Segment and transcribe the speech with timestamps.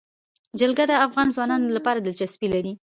[0.59, 2.73] جلګه د افغان ځوانانو لپاره دلچسپي لري.